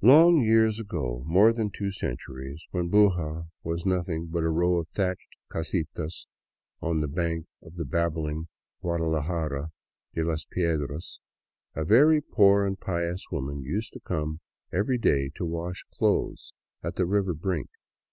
Long 0.00 0.40
years 0.42 0.80
ago, 0.80 1.22
more 1.24 1.52
than 1.52 1.70
two 1.70 1.92
centuries, 1.92 2.64
when 2.72 2.90
Buga 2.90 3.48
was 3.62 3.86
nothing 3.86 4.26
b^t 4.26 4.40
a 4.42 4.48
row 4.48 4.78
of 4.78 4.88
thatched 4.88 5.28
casitas 5.52 6.26
on 6.80 7.00
the 7.00 7.06
bank 7.06 7.46
of 7.62 7.76
the 7.76 7.84
babbling 7.84 8.48
Guadalajara 8.80 9.70
de 10.14 10.24
las 10.24 10.44
Piedras, 10.46 11.20
a 11.76 11.84
very 11.84 12.20
poor 12.20 12.66
and 12.66 12.80
pious 12.80 13.24
woman 13.30 13.62
used 13.62 13.92
to 13.92 14.00
come 14.00 14.40
every 14.72 14.98
day 14.98 15.30
to 15.36 15.44
wash 15.44 15.84
clothes 15.96 16.52
at 16.82 16.96
the 16.96 17.06
river 17.06 17.32
brink. 17.32 17.70